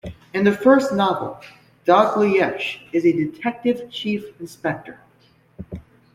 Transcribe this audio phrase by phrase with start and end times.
[0.33, 1.39] In the first novel,
[1.85, 4.97] Dalgliesh is a Detective Chief Inspector.